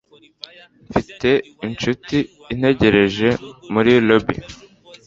Mfite 0.87 1.29
inshuti 1.67 2.17
antegereje 2.53 3.29
muri 3.73 3.91
lobby. 4.07 4.35